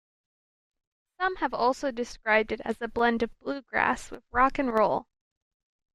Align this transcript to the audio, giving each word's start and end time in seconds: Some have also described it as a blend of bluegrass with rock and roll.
Some 1.19 1.35
have 1.35 1.53
also 1.53 1.91
described 1.91 2.51
it 2.51 2.59
as 2.65 2.81
a 2.81 2.87
blend 2.87 3.21
of 3.21 3.37
bluegrass 3.37 4.09
with 4.09 4.23
rock 4.31 4.57
and 4.57 4.73
roll. 4.73 5.05